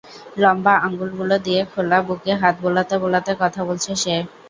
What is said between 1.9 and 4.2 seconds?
বুকে হাত বোলাতে বোলাতে কথা বলছে সে।